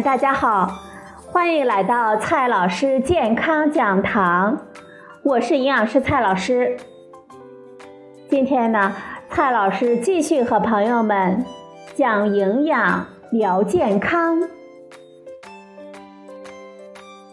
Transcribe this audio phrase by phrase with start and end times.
[0.00, 0.72] 大家好，
[1.30, 4.58] 欢迎来到蔡老师健康讲堂，
[5.22, 6.78] 我是营养师蔡老师。
[8.30, 8.94] 今天呢，
[9.28, 11.44] 蔡老师继续和朋友们
[11.94, 14.40] 讲营养、聊健康。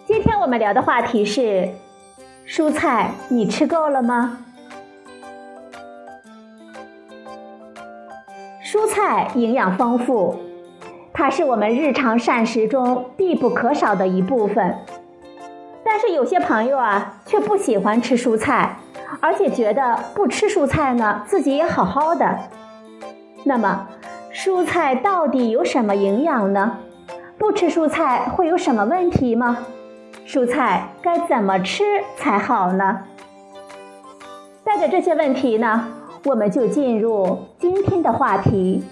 [0.05, 1.69] 今天我们聊的话题是：
[2.45, 4.39] 蔬菜你吃够了吗？
[8.61, 10.48] 蔬菜营养丰富。
[11.19, 14.73] 它是我们日常膳食中必不可少的一部分，
[15.83, 18.77] 但是有些朋友啊却不喜欢吃蔬菜，
[19.19, 22.39] 而且觉得不吃蔬菜呢自己也好好的。
[23.43, 23.89] 那么，
[24.33, 26.77] 蔬菜到底有什么营养呢？
[27.37, 29.57] 不吃蔬菜会有什么问题吗？
[30.25, 31.83] 蔬菜该怎么吃
[32.15, 33.01] 才好呢？
[34.63, 35.85] 带着这些问题呢，
[36.23, 38.85] 我们就进入今天的话题。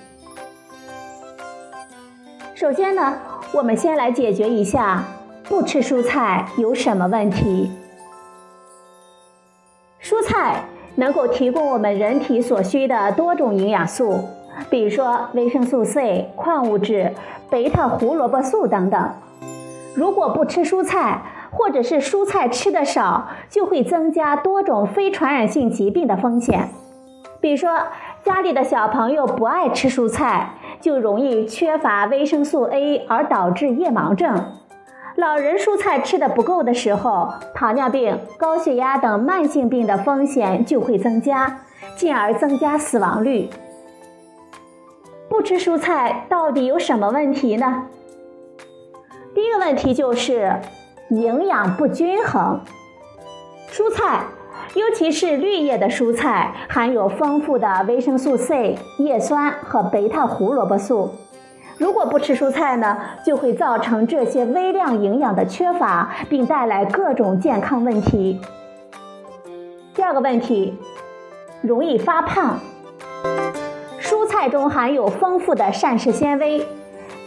[2.60, 3.14] 首先呢，
[3.54, 5.04] 我们先来解决一下
[5.44, 7.70] 不吃蔬菜有什么问题。
[10.02, 10.64] 蔬菜
[10.96, 14.22] 能够提供我们人体所需的多种营养素，
[14.72, 17.14] 比如说维生素 C、矿物质、
[17.48, 19.08] 贝塔胡萝卜素等等。
[19.94, 26.70] 如果不吃蔬菜，或者是蔬菜吃的少，就会增加多种非传染性疾病的风险。
[27.40, 27.84] 比如说，
[28.24, 30.54] 家里的小朋友不爱吃蔬菜。
[30.80, 34.54] 就容易缺乏维生素 A，而导致夜盲症。
[35.16, 41.62] 老人蔬菜吃的不够的时候，糖尿病、高血压等慢性病的风险就会增加，
[41.96, 43.50] 进而增加死亡率。
[45.28, 47.88] 不吃蔬菜到底有什么问题呢？
[49.34, 50.60] 第一个问题就是
[51.10, 52.62] 营养不均衡。
[53.72, 54.26] 蔬菜。
[54.74, 61.16] 尤其是绿叶的蔬菜含有丰富的维生素 C、叶酸和贝塔胡萝卜素。
[61.78, 68.42] 如果不吃蔬菜呢，就会造成这些微量营养的缺乏，并带来各种健康问题。
[69.94, 70.78] 第二个问题，
[71.62, 72.60] 容易发胖。
[74.00, 76.66] 蔬菜中含有丰富的膳食纤维，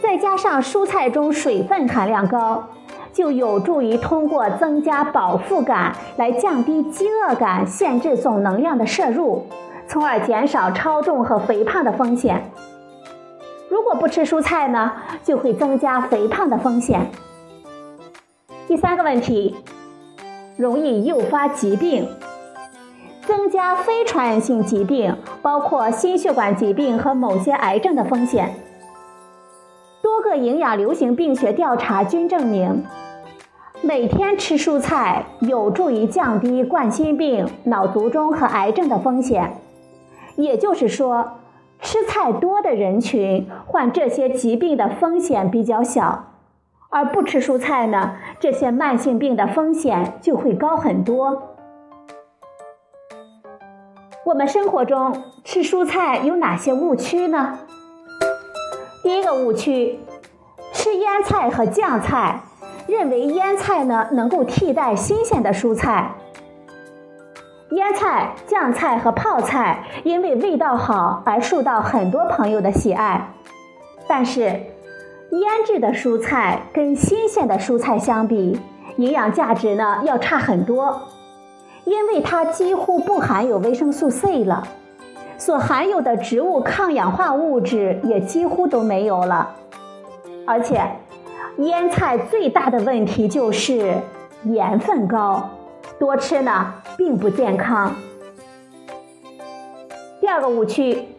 [0.01, 2.67] 再加上蔬菜中水分含量高。
[3.13, 9.45] 就有助于通过增加饱腹感来降低饥饿感，限制总能量的摄入，
[9.87, 12.49] 从而减少超重和肥胖的风险。
[13.69, 14.91] 如果不吃蔬菜呢，
[15.23, 17.09] 就会增加肥胖的风险。
[18.67, 19.55] 第三个问题，
[20.57, 22.07] 容易诱发疾病，
[23.25, 28.53] 增加非传染性疾病，包括心血管疾病和某些癌症的风险。
[30.35, 32.83] 营养流行病学调查均证明。
[33.81, 39.53] 每天吃蔬菜有助于降低冠心病、脑卒中和癌症的风险。
[40.35, 41.31] 也就是说，
[41.79, 46.25] 吃菜多的人群患这些疾病的风险比较小，
[46.89, 51.55] 而不吃蔬菜呢，这些慢性病的风险就会高很多。
[54.25, 57.57] 我们生活中吃蔬菜有哪些误区呢？
[59.03, 59.99] 第一个误区，
[61.01, 62.41] 腌菜和酱菜。
[62.87, 66.11] 认为腌菜呢能够替代新鲜的蔬菜，
[67.69, 73.33] 腌菜、酱菜和泡菜因为味道好而受到很多朋友的喜爱。
[74.07, 78.59] 但是，腌制的蔬菜跟新鲜的蔬菜相比，
[78.97, 81.03] 营养价值呢要差很多，
[81.85, 84.67] 因为它几乎不含有维生素 C 了，
[85.37, 89.55] 所含有的植物抗氧化物质也几乎都没有了，
[90.45, 90.81] 而且。
[91.57, 93.97] 腌菜最大的问题就是
[94.45, 95.49] 盐分高，
[95.99, 97.93] 多吃呢并不健康。
[100.21, 101.09] 第二个误区，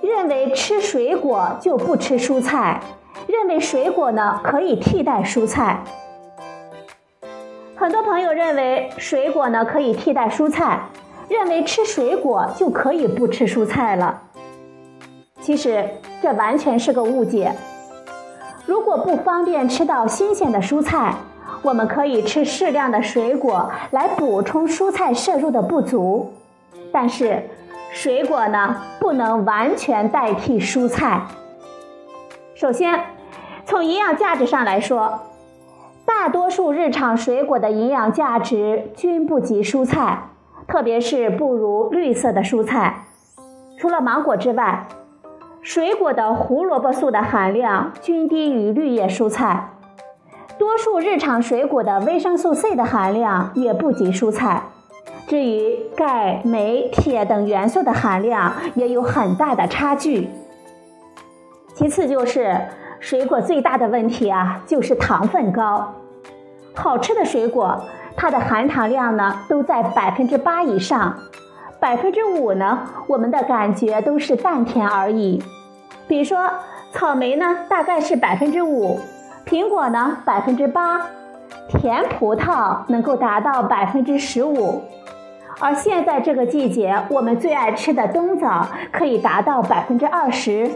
[0.00, 2.80] 认为吃水果就不吃蔬菜，
[3.26, 5.82] 认为水果呢可以替代蔬菜。
[7.74, 10.84] 很多朋友认为水果呢可以替代蔬菜，
[11.28, 14.22] 认为吃水果就可以不吃蔬菜了。
[15.40, 15.86] 其实
[16.22, 17.52] 这完全是个误解。
[18.66, 21.14] 如果不方便吃到新鲜的蔬菜，
[21.60, 26.32] 我们可以吃适量的水果来补充蔬菜摄入的不足。
[26.90, 27.42] 但是，
[27.92, 31.26] 水果呢不能完全代替蔬菜。
[32.54, 32.98] 首先，
[33.66, 35.20] 从营养价值上来说，
[36.06, 40.28] 大多数日常水果的营养价值均不及蔬菜，
[40.66, 43.04] 特别是不如绿色的蔬菜。
[43.78, 44.86] 除了芒果之外。
[45.64, 49.70] 水果的胡萝卜素的含量均低于绿叶蔬菜，
[50.58, 54.64] 多数日常水果的维生素 C 的含量也不及蔬菜。
[55.26, 60.28] 至于钙、镁、铁等元素的含量也有很大的差距。
[61.72, 62.60] 其次就是
[63.00, 65.94] 水果最大的问题啊，就是糖分高。
[66.74, 67.80] 好吃的水果，
[68.14, 71.18] 它的含糖量呢都在百分之八以上，
[71.84, 75.42] 百分之五呢，我们的感觉都是淡甜而已。
[76.08, 76.48] 比如说，
[76.92, 78.98] 草莓呢大概是百分之五，
[79.44, 81.02] 苹果呢百分之八，
[81.68, 84.80] 甜葡萄能够达到百分之十五。
[85.60, 90.70] 而现在这个季节，我们最爱吃的冬枣可以达到百分之二十。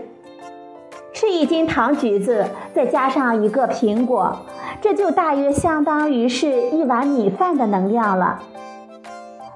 [1.15, 2.45] 吃一斤糖橘子，
[2.75, 4.37] 再加上一个苹果，
[4.83, 8.43] 这就大约相当于是一碗米饭的能量了。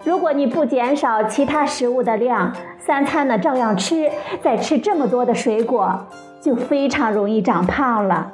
[0.05, 4.11] 如果你不减少其他食物的量，三餐呢照样吃，
[4.43, 6.07] 再吃这么多的水果，
[6.41, 8.33] 就非常容易长胖了。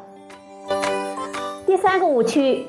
[1.66, 2.66] 第三个误区。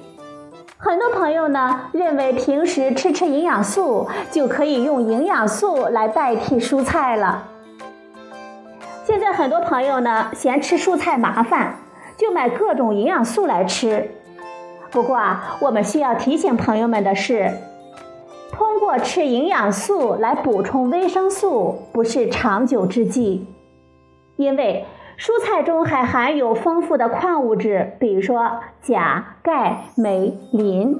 [0.81, 7.50] 很多朋友呢认为平时吃吃营养素就可以用营养素来代替蔬菜了。
[9.04, 11.75] 现在很多朋友呢嫌吃蔬菜麻烦，
[12.16, 14.12] 就买各种营养素来吃。
[14.90, 17.57] 不过啊，我们需要提醒朋友们的是，
[18.60, 23.48] 通过吃营养素来补充维生素不是长久之计，
[24.36, 24.86] 因为。
[25.18, 28.52] 蔬菜中还含有丰富的矿物质，比如说
[28.82, 30.98] 钾、钙、镁、磷，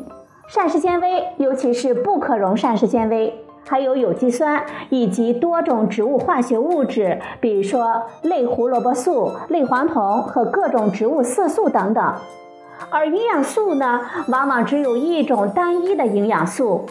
[0.50, 3.34] 膳食纤维，尤其是不可溶膳食纤维，
[3.66, 12.14] 还有有机酸以及多种植物化学物质，比如说类胡萝卜素、类黄酮和各种植物色素等等。
[12.90, 16.86] 而营养素呢，往往只有一种单一的营养素，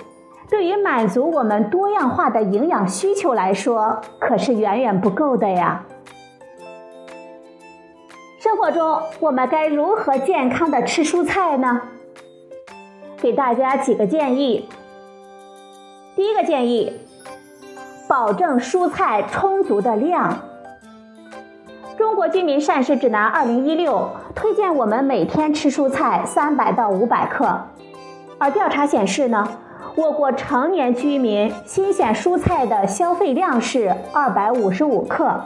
[0.51, 5.85] 对于满足我们多样化的营养需求来说，可是远远不够的呀。
[8.39, 11.83] 生活中我们该如何健康的吃蔬菜呢？
[13.21, 14.69] 给大家几个建议。
[16.17, 16.99] 第一个建议，
[18.09, 20.39] 保证蔬菜充足的量。
[21.97, 27.61] 中国居民膳食指南二零一六推荐我们每天吃蔬菜三百到五百克，
[28.39, 29.47] 而调查显示呢，
[29.99, 35.41] 我国成年居民新鲜蔬菜的消费量是二百五十五克。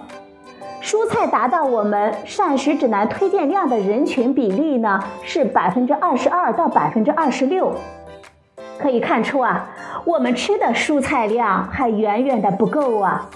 [0.82, 7.74] 蔬菜达到我们膳食指南推荐量的人群比例呢是百分之二十二到百分之二十六，
[8.78, 9.70] 可以看出啊，
[10.04, 13.30] 我们吃的蔬菜量还远远的不够啊。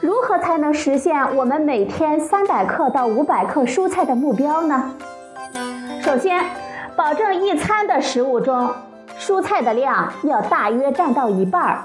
[0.00, 4.92] 如何才能实现我们每天三百克到五百克蔬菜的目标呢？
[6.02, 6.44] 首先，
[6.96, 8.68] 保证一餐的食物中
[9.20, 11.82] 蔬菜的量要大约占到一半儿，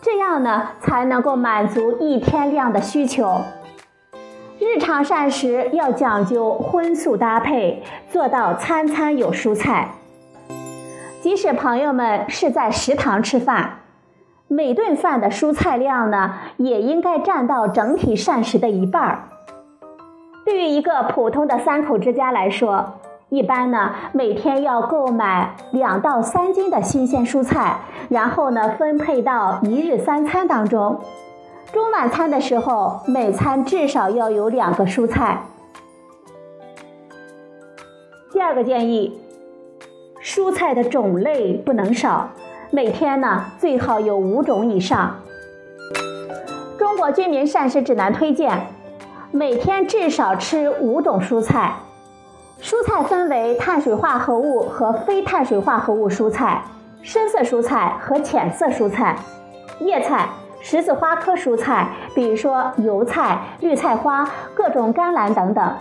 [0.00, 3.40] 这样呢才能够满足一天量的需求。
[4.60, 7.82] 日常膳食要讲究荤素搭配，
[8.12, 9.88] 做到餐餐有蔬菜。
[11.20, 13.80] 即使朋友们是在食堂吃饭，
[14.46, 19.24] 每顿饭的蔬菜量呢，也应该占到整体膳食的一半儿。
[20.44, 22.97] 对于一个普通的三口之家来说，
[23.30, 30.98] 一般呢每天要购买两到三斤的新鲜蔬菜，然后呢分配到一日三餐当中。
[31.72, 35.42] 中晚餐的时候，每餐至少要有两个蔬菜。
[38.32, 39.20] 第二个建议，
[40.22, 42.30] 蔬菜的种类不能少，
[42.70, 45.16] 每天呢最好有五种以上。
[46.78, 48.68] 中国居民膳食指南推荐，
[49.30, 51.74] 每天至少吃五种蔬菜。
[52.60, 56.62] 蔬菜分为碳水化合物和非碳水化合物蔬菜、
[57.02, 59.16] 深色蔬菜和浅色蔬菜、
[59.80, 60.28] 叶菜。
[60.60, 65.72] 十字花科蔬菜，比如说油菜、绿菜花、各种甘蓝等等，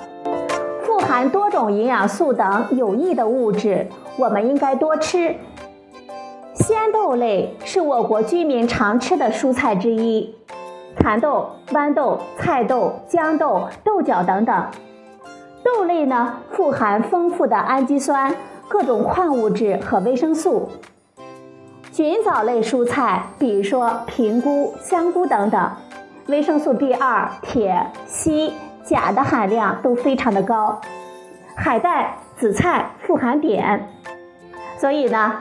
[0.84, 3.88] 富含多种营养素等有益的物质，
[4.20, 5.36] 我们应该多吃。
[6.54, 10.36] 鲜豆类是我国居民常吃的蔬菜之一，
[11.00, 14.64] 蚕豆、豌豆、菜豆、豇豆、豆角等等。
[15.68, 18.34] 豆类呢，富含丰富的氨基酸、
[18.70, 20.70] 各种矿物质和维生素。
[21.92, 25.72] 菌藻类蔬菜，比如说平菇、香菇等等，
[26.28, 28.54] 维生素 B 二、铁、硒、
[28.86, 30.80] 钾的含量都非常的高。
[31.56, 33.82] 海带、紫菜富含碘，
[34.78, 35.34] 所以呢，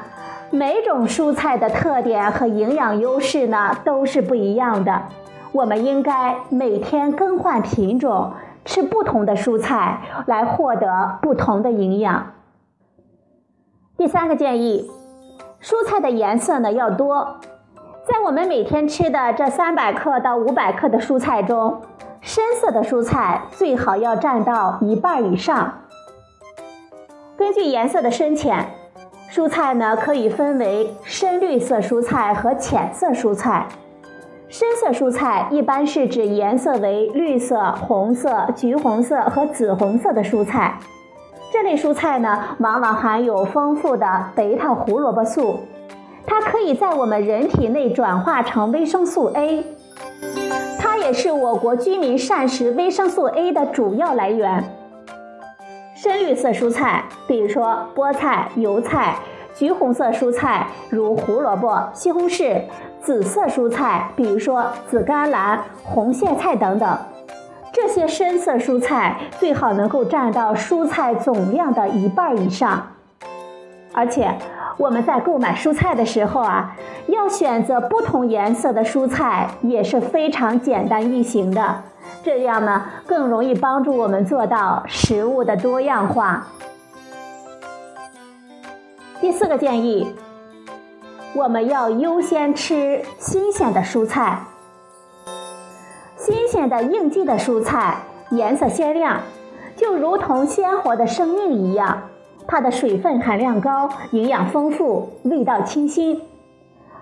[0.51, 5.03] 每种蔬菜的特点和营养优势呢都是不一样的。
[5.53, 8.33] 我们应该每天更换品种，
[8.67, 12.33] 吃不同的蔬菜，来获得不同的营养。
[13.97, 14.91] 第三个建议。
[15.63, 17.41] 蔬菜的颜色呢要多，
[18.07, 21.81] 在我们每天吃的这三百克到五百克的蔬菜中，
[22.21, 25.81] 深色的蔬菜最好要占到一半以上。
[27.37, 28.69] 根据颜色的深浅，
[29.31, 33.67] 蔬菜呢可以分为深绿色蔬菜和浅色蔬菜。
[34.59, 40.79] 深色蔬菜一般是指颜色为绿色、红色、橘红色和紫红色的蔬菜。
[41.53, 45.61] 这类蔬菜呢，往往含有丰富的贝塔胡萝卜素，
[46.27, 49.63] 它可以在我们人体内转化成维生素 A，
[50.79, 54.65] 它也是我国居民膳食维生素 A 的主要来源。
[55.95, 59.17] 深绿色蔬菜，比如说菠菜、油菜；
[59.55, 62.63] 橘红色蔬菜如胡萝卜、西红柿；
[63.07, 66.99] 紫色蔬菜，比如说紫甘蓝、红苋菜等等。
[67.73, 72.89] 这些深色蔬菜最好能够占到蔬菜总量的一半以上。
[73.93, 74.35] 而且
[74.77, 76.75] 我们在购买蔬菜的时候啊，
[77.07, 81.85] 要选择不同颜色的蔬菜也是非常简单易行的。
[82.25, 86.49] 这样呢，更容易帮助我们做到食物的多样化。
[89.21, 90.13] 第四个建议，
[91.37, 94.39] 我们要优先吃新鲜的蔬菜。
[96.17, 97.99] 新鲜的应季的蔬菜
[98.31, 99.21] 颜色鲜亮，
[99.77, 102.05] 就如同鲜活的生命一样，
[102.47, 106.23] 它的水分含量高，营养丰富，味道清新。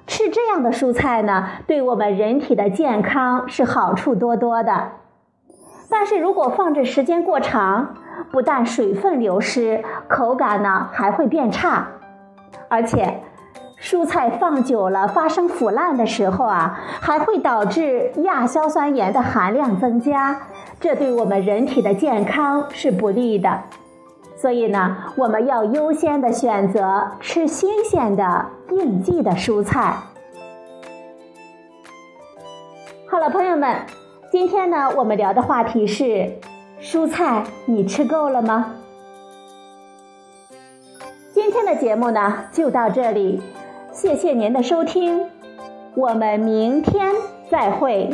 [0.09, 4.91] 吃这样的蔬菜呢，对我们人体的健康是好处多多的。
[5.89, 7.95] 但是如果放置时间过长，
[8.33, 11.87] 不但水分流失，口感呢还会变差，
[12.69, 13.23] 而且
[13.85, 20.41] 蔬菜放久了发生腐烂的时候啊，还会导致亚硝酸盐的含量增加，
[20.81, 23.61] 这对我们人体的健康是不利的。
[24.39, 29.99] 所以呢，我们要优先的选择吃新鲜的应季的蔬菜。
[33.07, 33.77] 好了，朋友们。
[34.33, 36.33] 今天呢，我们聊的话题是
[36.81, 38.77] 蔬菜，你吃够了吗？
[41.33, 43.41] 今天的节目呢就到这里，
[43.95, 45.25] 谢谢您的收听，
[45.95, 47.15] 我们明天
[47.49, 48.11] 再会。